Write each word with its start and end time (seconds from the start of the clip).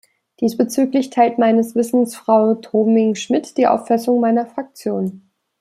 Diesbezüglich 0.39 1.11
teilt 1.11 1.37
meines 1.37 1.75
Wissens 1.75 2.15
Frau 2.15 2.55
Thoming-Schmidt 2.55 3.55
die 3.55 3.67
Auffassung 3.67 4.19
meiner 4.19 4.47
Fraktion. 4.47 5.29